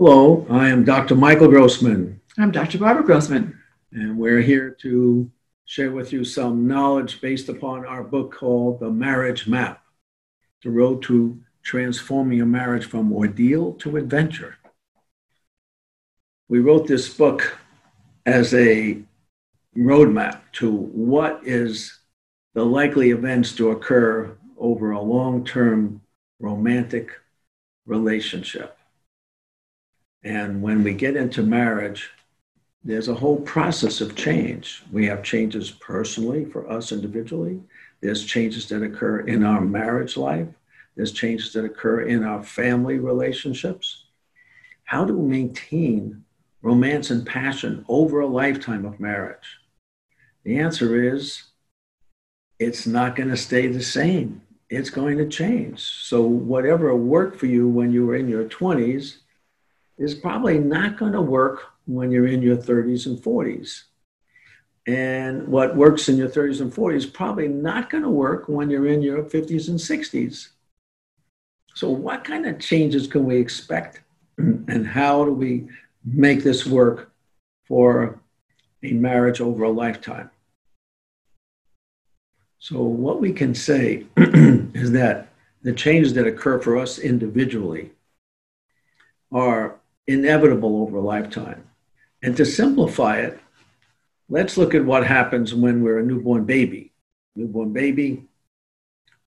[0.00, 1.16] Hello, I am Dr.
[1.16, 2.20] Michael Grossman.
[2.38, 2.78] I'm Dr.
[2.78, 3.58] Barbara Grossman.
[3.90, 5.28] And we're here to
[5.64, 9.82] share with you some knowledge based upon our book called The Marriage Map
[10.62, 14.56] The Road to Transforming a Marriage from Ordeal to Adventure.
[16.48, 17.58] We wrote this book
[18.24, 19.02] as a
[19.76, 21.98] roadmap to what is
[22.54, 26.02] the likely events to occur over a long term
[26.38, 27.10] romantic
[27.84, 28.77] relationship.
[30.24, 32.10] And when we get into marriage,
[32.84, 34.82] there's a whole process of change.
[34.92, 37.60] We have changes personally for us individually.
[38.00, 40.48] There's changes that occur in our marriage life.
[40.96, 44.04] There's changes that occur in our family relationships.
[44.84, 46.24] How do we maintain
[46.62, 49.58] romance and passion over a lifetime of marriage?
[50.44, 51.44] The answer is
[52.58, 54.42] it's not going to stay the same.
[54.70, 55.80] It's going to change.
[55.80, 59.18] So, whatever worked for you when you were in your 20s
[59.98, 63.84] is probably not going to work when you're in your 30s and 40s.
[64.86, 68.70] And what works in your 30s and 40s is probably not going to work when
[68.70, 70.48] you're in your 50s and 60s.
[71.74, 74.02] So, what kind of changes can we expect?
[74.38, 75.68] And how do we
[76.04, 77.10] make this work
[77.66, 78.20] for
[78.82, 80.30] a marriage over a lifetime?
[82.58, 85.28] So, what we can say is that
[85.62, 87.90] the changes that occur for us individually
[89.32, 89.77] are
[90.08, 91.62] inevitable over a lifetime.
[92.22, 93.38] And to simplify it,
[94.28, 96.92] let's look at what happens when we're a newborn baby.
[97.36, 98.24] Newborn baby,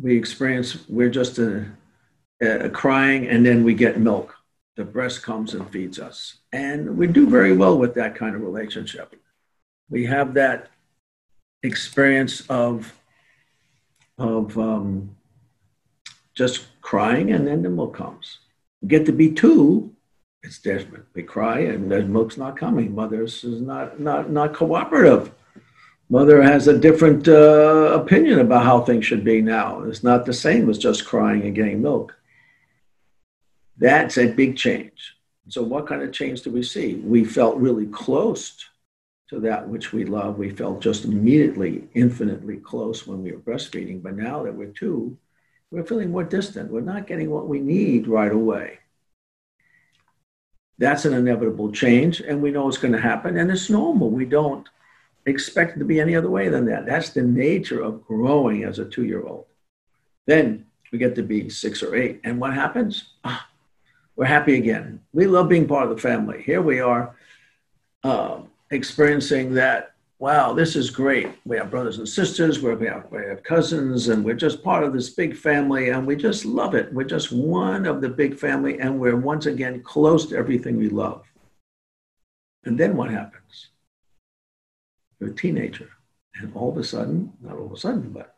[0.00, 1.66] we experience, we're just a,
[2.40, 4.34] a crying, and then we get milk.
[4.74, 6.38] The breast comes and feeds us.
[6.52, 9.14] And we do very well with that kind of relationship.
[9.90, 10.70] We have that
[11.62, 12.92] experience of,
[14.18, 15.14] of um,
[16.34, 18.38] just crying, and then the milk comes.
[18.80, 19.94] We get to be two,
[20.42, 21.06] it's different.
[21.14, 22.94] We cry, and the milk's not coming.
[22.94, 25.32] Mother's is not not not cooperative.
[26.10, 29.82] Mother has a different uh, opinion about how things should be now.
[29.84, 32.14] It's not the same as just crying and getting milk.
[33.78, 35.16] That's a big change.
[35.48, 36.96] So, what kind of change do we see?
[36.96, 38.56] We felt really close
[39.30, 40.38] to that which we love.
[40.38, 44.02] We felt just immediately, infinitely close when we were breastfeeding.
[44.02, 45.16] But now that we're two,
[45.70, 46.70] we're feeling more distant.
[46.70, 48.80] We're not getting what we need right away.
[50.78, 54.10] That's an inevitable change, and we know it's going to happen, and it's normal.
[54.10, 54.68] We don't
[55.26, 56.86] expect it to be any other way than that.
[56.86, 59.46] That's the nature of growing as a two year old.
[60.26, 63.10] Then we get to be six or eight, and what happens?
[63.24, 63.48] Ah,
[64.16, 65.00] we're happy again.
[65.12, 66.42] We love being part of the family.
[66.42, 67.16] Here we are
[68.04, 68.40] uh,
[68.70, 69.91] experiencing that
[70.22, 71.28] wow, this is great.
[71.44, 74.92] We have brothers and sisters, we have, we have cousins, and we're just part of
[74.92, 76.94] this big family, and we just love it.
[76.94, 80.90] We're just one of the big family, and we're once again close to everything we
[80.90, 81.24] love.
[82.62, 83.70] And then what happens?
[85.18, 85.88] You're a teenager,
[86.36, 88.36] and all of a sudden, not all of a sudden, but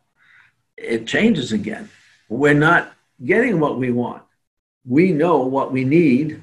[0.78, 1.90] it changes again.
[2.30, 4.22] We're not getting what we want.
[4.86, 6.40] We know what we need,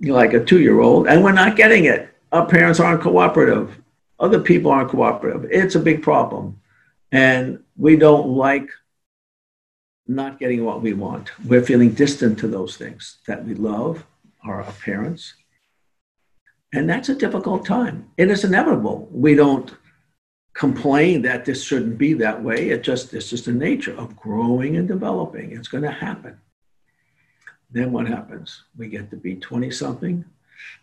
[0.00, 2.08] like a two year old, and we're not getting it.
[2.30, 3.76] Our parents aren't cooperative
[4.20, 5.50] other people aren't cooperative.
[5.50, 6.60] It's a big problem.
[7.10, 8.68] And we don't like
[10.06, 11.30] not getting what we want.
[11.46, 14.04] We're feeling distant to those things that we love,
[14.44, 15.34] our, parents.
[16.72, 18.10] And that's a difficult time.
[18.16, 19.08] It is inevitable.
[19.10, 19.72] We don't
[20.54, 22.70] complain that this shouldn't be that way.
[22.70, 25.52] It just it's just the nature of growing and developing.
[25.52, 26.38] It's going to happen.
[27.70, 28.64] Then what happens?
[28.76, 30.24] We get to be 20 something.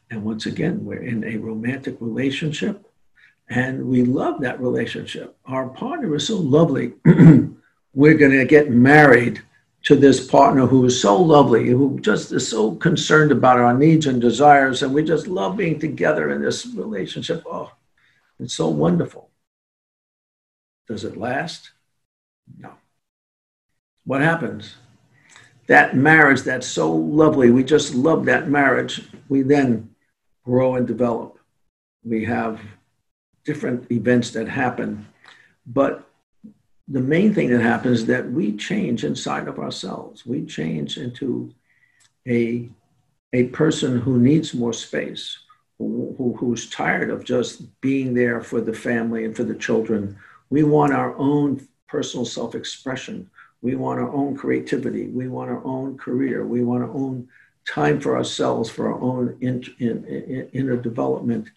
[0.10, 2.87] And once again, we're in a romantic relationship
[3.50, 5.38] and we love that relationship.
[5.46, 6.94] Our partner is so lovely.
[7.94, 9.42] We're going to get married
[9.84, 14.06] to this partner who is so lovely, who just is so concerned about our needs
[14.06, 17.44] and desires, and we just love being together in this relationship.
[17.50, 17.72] Oh,
[18.40, 19.30] it's so wonderful.
[20.88, 21.72] Does it last?
[22.60, 22.72] No.
[24.04, 24.76] What happens?
[25.68, 29.96] That marriage that's so lovely, we just love that marriage, we then
[30.46, 31.40] grow and develop.
[32.04, 32.60] We have
[33.48, 35.08] different events that happen.
[35.66, 36.08] But
[36.88, 40.26] the main thing that happens is that we change inside of ourselves.
[40.26, 41.54] We change into
[42.28, 42.70] a,
[43.32, 45.40] a person who needs more space,
[45.78, 50.18] who, who, who's tired of just being there for the family and for the children.
[50.50, 53.30] We want our own personal self expression.
[53.62, 55.08] We want our own creativity.
[55.08, 56.46] We want our own career.
[56.46, 57.30] We want our own
[57.68, 61.50] time for ourselves, for our own in, in, in, inner development.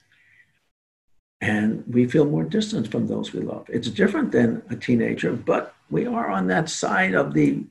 [1.41, 3.67] And we feel more distant from those we love.
[3.69, 7.65] It's different than a teenager, but we are on that side of the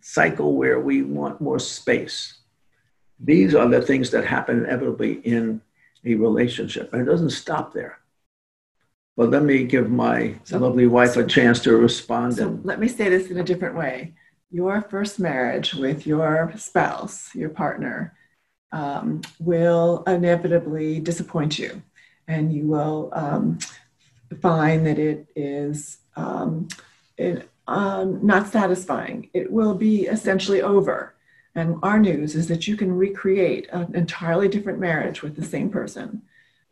[0.00, 2.38] cycle where we want more space.
[3.20, 5.60] These are the things that happen inevitably in
[6.04, 6.92] a relationship.
[6.92, 7.98] And it doesn't stop there.
[9.16, 12.36] But let me give my so, lovely wife so, a chance to respond.
[12.36, 14.14] So let me say this in a different way.
[14.50, 18.16] Your first marriage with your spouse, your partner,
[18.70, 21.82] um, will inevitably disappoint you.
[22.28, 23.58] And you will um,
[24.40, 26.68] find that it is um,
[27.16, 29.28] it, um, not satisfying.
[29.34, 31.14] It will be essentially over.
[31.54, 35.70] And our news is that you can recreate an entirely different marriage with the same
[35.70, 36.22] person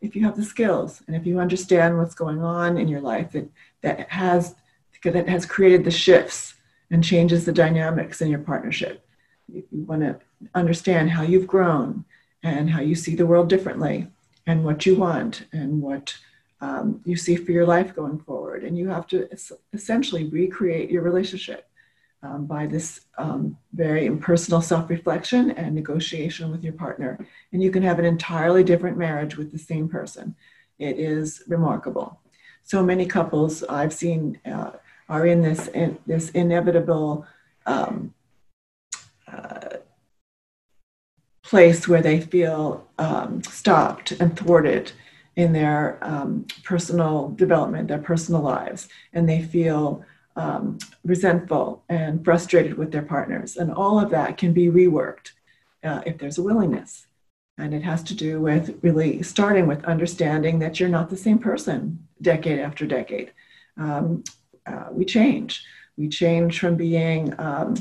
[0.01, 3.31] if you have the skills and if you understand what's going on in your life
[3.31, 3.49] that,
[3.81, 4.55] that has
[5.03, 6.55] that has created the shifts
[6.89, 9.05] and changes the dynamics in your partnership.
[9.53, 10.19] If you want to
[10.55, 12.03] understand how you've grown
[12.43, 14.07] and how you see the world differently
[14.47, 16.15] and what you want and what
[16.61, 18.63] um, you see for your life going forward.
[18.63, 19.29] And you have to
[19.73, 21.69] essentially recreate your relationship
[22.23, 27.19] um, by this um, very impersonal self reflection and negotiation with your partner.
[27.51, 30.35] And you can have an entirely different marriage with the same person.
[30.79, 32.19] It is remarkable.
[32.63, 34.71] So many couples I've seen uh,
[35.09, 37.25] are in this, in, this inevitable
[37.65, 38.13] um,
[39.31, 39.77] uh,
[41.47, 44.91] place where they feel um, stopped and thwarted
[45.37, 50.03] in their um, personal development, their personal lives, and they feel
[50.35, 53.55] um, resentful and frustrated with their partners.
[53.55, 55.31] And all of that can be reworked
[55.83, 57.07] uh, if there's a willingness.
[57.57, 61.39] And it has to do with really starting with understanding that you're not the same
[61.39, 63.31] person decade after decade.
[63.77, 64.23] Um,
[64.65, 65.63] uh, we change.
[65.97, 67.75] We change from being um,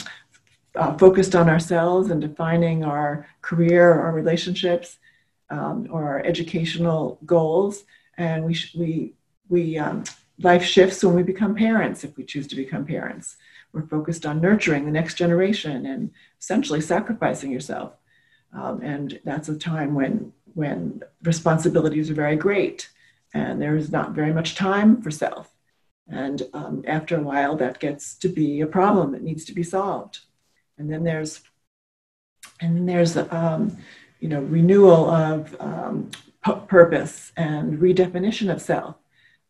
[0.77, 4.99] uh, focused on ourselves and defining our career, our relationships,
[5.51, 7.85] um, or our educational goals.
[8.17, 9.15] And we, sh- we,
[9.49, 10.05] we um,
[10.39, 13.37] life shifts when we become parents, if we choose to become parents.
[13.73, 17.93] We're focused on nurturing the next generation and essentially sacrificing yourself.
[18.53, 22.89] Um, and that's a time when, when responsibilities are very great
[23.35, 25.53] and there is not very much time for self.
[26.09, 29.63] And um, after a while, that gets to be a problem that needs to be
[29.63, 30.21] solved.
[30.79, 31.43] And then there's,
[32.61, 33.77] and then there's, um,
[34.21, 36.11] you know, renewal of um,
[36.69, 38.97] purpose and redefinition of self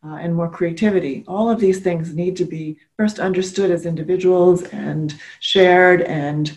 [0.05, 1.23] uh, and more creativity.
[1.27, 6.55] All of these things need to be first understood as individuals and shared, and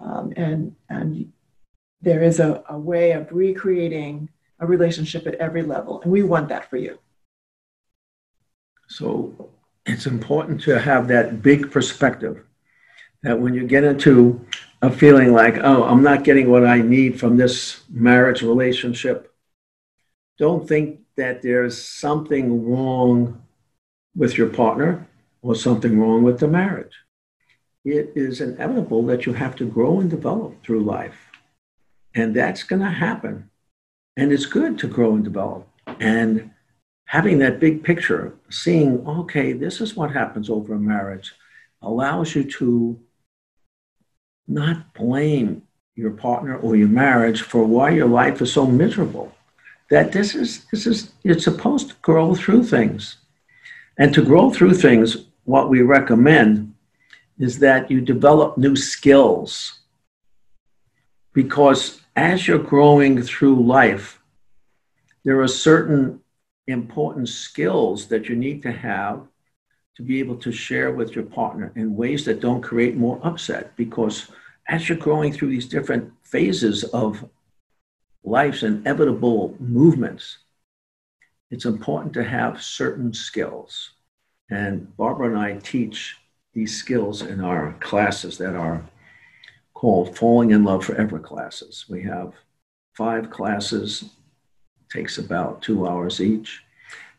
[0.00, 1.32] um, and and
[2.00, 4.28] there is a, a way of recreating
[4.60, 6.98] a relationship at every level, and we want that for you.
[8.88, 9.50] So
[9.84, 12.44] it's important to have that big perspective
[13.22, 14.44] that when you get into
[14.82, 19.32] a feeling like, oh, I'm not getting what I need from this marriage relationship,
[20.38, 23.42] don't think that there's something wrong
[24.14, 25.08] with your partner
[25.42, 26.94] or something wrong with the marriage.
[27.84, 31.16] It is inevitable that you have to grow and develop through life.
[32.14, 33.50] And that's going to happen.
[34.16, 35.68] And it's good to grow and develop.
[36.00, 36.50] And
[37.04, 41.32] having that big picture, seeing, okay, this is what happens over a marriage,
[41.82, 43.00] allows you to
[44.48, 45.62] not blame
[45.94, 49.32] your partner or your marriage for why your life is so miserable.
[49.90, 53.18] That this is this is you're supposed to grow through things.
[53.98, 56.74] And to grow through things what we recommend
[57.38, 59.80] is that you develop new skills.
[61.32, 64.16] Because as you're growing through life
[65.26, 66.20] there are certain
[66.68, 69.26] important skills that you need to have
[69.96, 73.74] to be able to share with your partner in ways that don't create more upset
[73.76, 74.28] because
[74.68, 77.24] as you're growing through these different phases of
[78.24, 80.38] life's inevitable movements,
[81.50, 83.92] it's important to have certain skills.
[84.50, 86.16] And Barbara and I teach
[86.52, 88.84] these skills in our classes that are
[89.74, 91.86] called Falling in Love Forever classes.
[91.88, 92.32] We have
[92.94, 94.04] five classes,
[94.90, 96.62] takes about two hours each.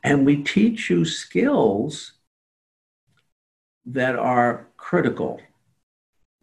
[0.03, 2.13] And we teach you skills
[3.87, 5.41] that are critical.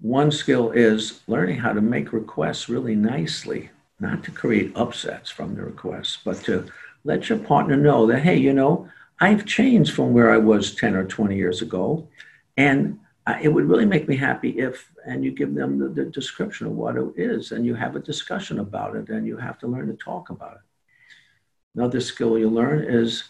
[0.01, 3.71] One skill is learning how to make requests really nicely
[4.01, 6.67] not to create upsets from the request, but to
[7.05, 8.89] let your partner know that, hey, you know,
[9.21, 12.09] I've changed from where I was 10 or 20 years ago,
[12.57, 12.99] and
[13.43, 16.73] it would really make me happy if, and you give them the, the description of
[16.73, 19.87] what it is, and you have a discussion about it, and you have to learn
[19.87, 20.63] to talk about it.
[21.77, 23.25] Another skill you learn is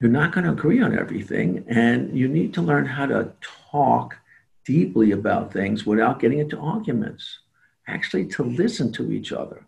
[0.00, 3.32] you're not going to agree on everything, and you need to learn how to
[3.70, 4.16] talk
[4.64, 7.40] deeply about things without getting into arguments.
[7.86, 9.66] Actually, to listen to each other.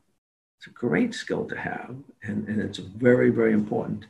[0.58, 4.06] It's a great skill to have, and, and it's very, very important.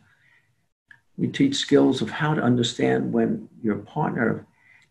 [1.17, 4.47] We teach skills of how to understand when your partner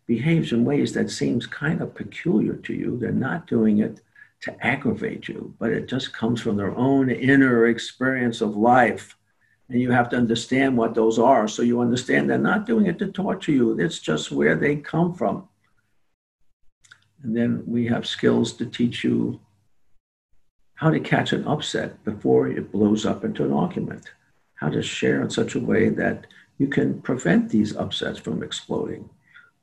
[0.07, 2.97] behaves in ways that seems kind of peculiar to you.
[2.97, 4.01] They're not doing it
[4.41, 9.15] to aggravate you, but it just comes from their own inner experience of life
[9.71, 11.47] and you have to understand what those are.
[11.47, 15.13] So you understand they're not doing it to torture you, it's just where they come
[15.13, 15.47] from.
[17.23, 19.39] And then we have skills to teach you
[20.75, 24.11] how to catch an upset before it blows up into an argument,
[24.55, 29.09] how to share in such a way that you can prevent these upsets from exploding.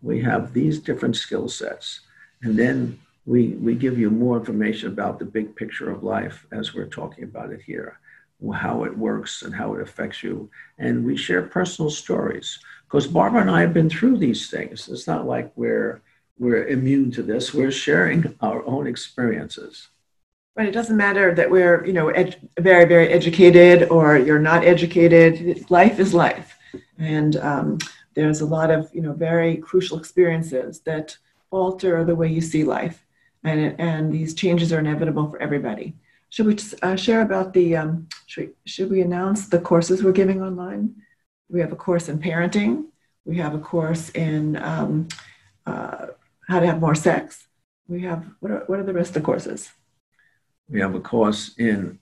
[0.00, 2.00] We have these different skill sets.
[2.40, 6.72] And then we, we give you more information about the big picture of life as
[6.72, 7.98] we're talking about it here
[8.54, 10.50] how it works and how it affects you.
[10.78, 14.88] And we share personal stories because Barbara and I have been through these things.
[14.88, 16.00] It's not like we're
[16.38, 17.52] we're immune to this.
[17.52, 19.88] We're sharing our own experiences.
[20.56, 20.68] Right.
[20.68, 25.70] It doesn't matter that we're you know ed- very very educated or you're not educated.
[25.70, 26.56] Life is life,
[26.98, 27.78] and um,
[28.14, 31.16] there's a lot of you know very crucial experiences that
[31.50, 33.06] alter the way you see life,
[33.44, 35.94] and and these changes are inevitable for everybody.
[36.30, 40.12] Should we uh, share about the, um, should, we, should we announce the courses we're
[40.12, 40.94] giving online?
[41.48, 42.86] We have a course in parenting.
[43.24, 45.08] We have a course in um,
[45.66, 46.08] uh,
[46.46, 47.46] how to have more sex.
[47.88, 49.70] We have, what are, what are the rest of the courses?
[50.68, 51.98] We have a course in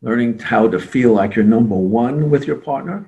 [0.00, 3.06] learning how to feel like you're number one with your partner.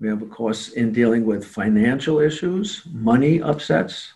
[0.00, 4.12] We have a course in dealing with financial issues, money upsets,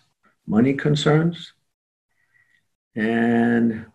[0.47, 1.53] money concerns.
[2.95, 3.85] And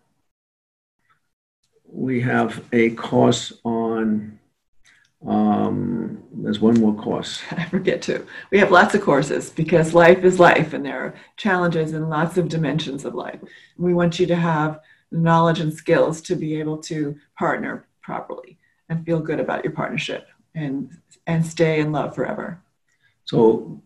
[1.91, 4.39] we have a course on
[5.27, 7.41] um, there's one more course.
[7.51, 8.25] I forget to.
[8.51, 12.37] We have lots of courses because life is life and there are challenges in lots
[12.37, 13.39] of dimensions of life.
[13.77, 14.79] We want you to have
[15.11, 20.27] knowledge and skills to be able to partner properly and feel good about your partnership
[20.55, 20.89] and
[21.27, 22.59] and stay in love forever.
[23.25, 23.81] So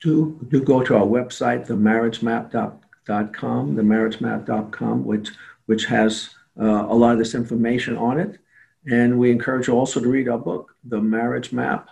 [0.00, 5.30] do do go to our website, themarriagemap.com, themarriagemap.com, which
[5.66, 8.38] which has a lot of this information on it.
[8.90, 11.88] And we encourage you also to read our book, The Marriage Map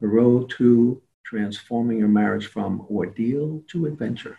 [0.00, 4.38] The Road to Transforming Your Marriage from Ordeal to Adventure.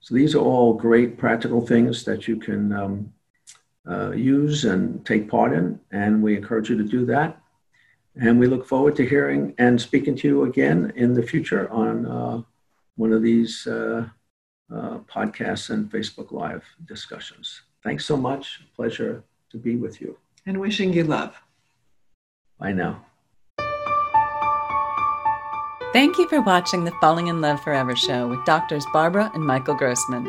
[0.00, 3.12] So these are all great practical things that you can um,
[3.88, 5.80] uh, use and take part in.
[5.90, 7.40] And we encourage you to do that.
[8.20, 12.06] And we look forward to hearing and speaking to you again in the future on
[12.06, 12.42] uh,
[12.96, 14.08] one of these uh,
[14.72, 17.62] uh podcasts and Facebook Live discussions.
[17.86, 18.62] Thanks so much.
[18.74, 20.18] Pleasure to be with you.
[20.44, 21.36] And wishing you love.
[22.58, 23.04] Bye now.
[25.92, 29.76] Thank you for watching the Falling in Love Forever show with doctors Barbara and Michael
[29.76, 30.24] Grossman.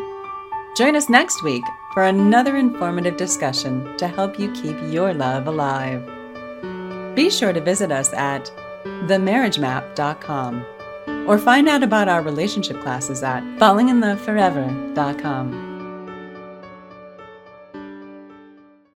[0.78, 1.64] Join us next week
[1.96, 6.06] for another informative discussion to help you keep your love alive.
[7.16, 8.52] Be sure to visit us at
[8.86, 10.64] themarriagemap.com
[11.28, 15.67] or find out about our relationship classes at fallinginloveforever.com.